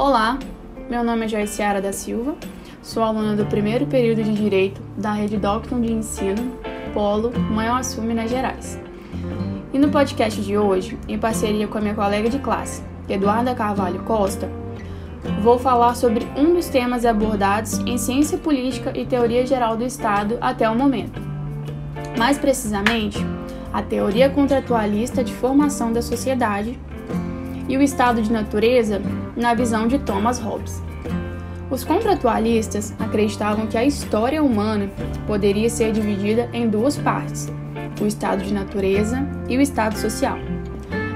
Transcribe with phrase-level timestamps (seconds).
[0.00, 0.38] Olá,
[0.88, 2.36] meu nome é Joyciara da Silva,
[2.80, 6.52] sou aluna do primeiro período de Direito da Rede Docton de Ensino,
[6.94, 8.78] Polo, Manhuaçu, Minas Gerais.
[9.72, 14.04] E no podcast de hoje, em parceria com a minha colega de classe, Eduarda Carvalho
[14.04, 14.48] Costa,
[15.42, 20.38] vou falar sobre um dos temas abordados em Ciência Política e Teoria Geral do Estado
[20.40, 21.20] até o momento.
[22.16, 23.18] Mais precisamente,
[23.72, 26.78] a teoria contratualista de formação da sociedade
[27.68, 29.00] e o estado de natureza
[29.36, 30.82] na visão de Thomas Hobbes.
[31.70, 34.90] Os contratualistas acreditavam que a história humana
[35.26, 37.52] poderia ser dividida em duas partes,
[38.00, 39.18] o estado de natureza
[39.48, 40.38] e o estado social.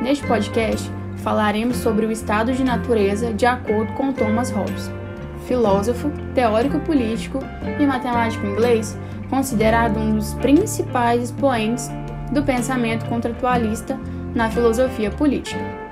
[0.00, 4.90] Neste podcast, falaremos sobre o estado de natureza de acordo com Thomas Hobbes,
[5.46, 7.40] filósofo, teórico político
[7.78, 8.96] e matemático inglês,
[9.28, 11.90] considerado um dos principais expoentes
[12.32, 13.98] do pensamento contratualista
[14.34, 15.87] na filosofia política.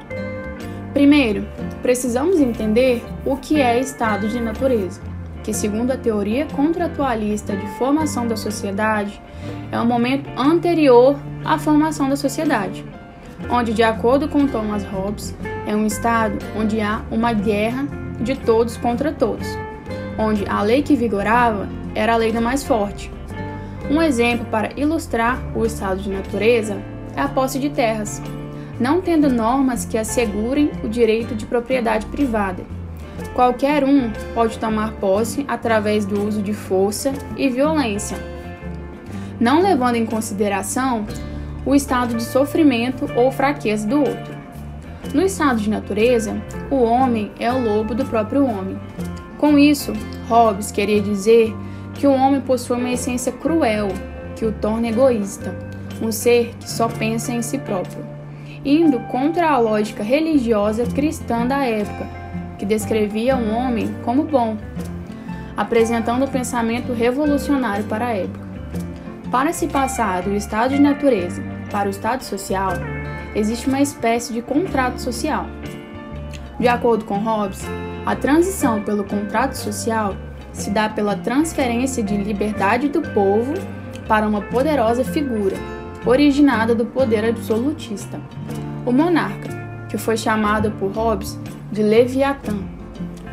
[0.97, 1.47] Primeiro,
[1.83, 4.98] precisamos entender o que é estado de natureza,
[5.44, 9.20] que, segundo a teoria contratualista de formação da sociedade,
[9.70, 12.83] é o momento anterior à formação da sociedade,
[13.50, 15.34] onde, de acordo com Thomas Hobbes,
[15.67, 17.86] é um estado onde há uma guerra
[18.19, 19.47] de todos contra todos,
[20.17, 23.12] onde a lei que vigorava era a lei da mais forte.
[23.91, 26.78] Um exemplo para ilustrar o estado de natureza
[27.14, 28.22] é a posse de terras
[28.79, 32.63] não tendo normas que assegurem o direito de propriedade privada.
[33.35, 38.19] Qualquer um pode tomar posse através do uso de força e violência,
[39.41, 41.07] não levando em consideração
[41.65, 44.37] o estado de sofrimento ou fraqueza do outro.
[45.15, 48.79] No estado de natureza, o homem é o lobo do próprio homem.
[49.39, 49.93] Com isso,
[50.29, 51.55] Hobbes queria dizer
[51.95, 53.89] que o homem possui uma essência cruel
[54.35, 55.57] que o torna egoísta,
[56.03, 58.16] um ser que só pensa em si próprio
[58.67, 62.05] indo contra a lógica religiosa cristã da época,
[62.58, 64.57] que descrevia um homem como bom,
[65.57, 68.45] apresentando o pensamento revolucionário para a época.
[69.30, 72.73] Para se passar do estado de natureza para o estado social,
[73.36, 75.46] existe uma espécie de contrato social.
[76.58, 77.62] De acordo com Hobbes,
[78.05, 80.17] a transição pelo contrato social
[80.52, 83.55] se dá pela transferência de liberdade do povo
[84.08, 85.57] para uma poderosa figura,
[86.06, 88.20] originada do poder absolutista,
[88.86, 89.50] o monarca,
[89.89, 91.39] que foi chamado por Hobbes
[91.72, 92.56] de Leviatã.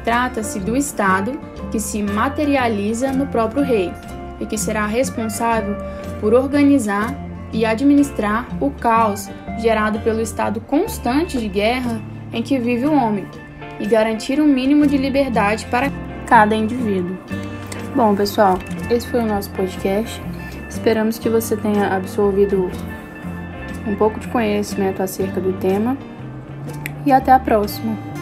[0.04, 1.40] Trata-se do Estado
[1.72, 3.94] que se materializa no próprio rei
[4.40, 5.78] e que será responsável
[6.20, 7.16] por organizar
[7.54, 9.30] e administrar o caos
[9.60, 12.02] gerado pelo estado constante de guerra
[12.34, 13.26] em que vive o homem
[13.80, 15.92] e garantir um mínimo de liberdade para
[16.28, 17.16] cada indivíduo.
[17.96, 18.58] Bom, pessoal,
[18.90, 20.20] esse foi o nosso podcast.
[20.74, 22.70] Esperamos que você tenha absorvido
[23.88, 25.96] um pouco de conhecimento acerca do tema
[27.06, 28.13] e até a próxima!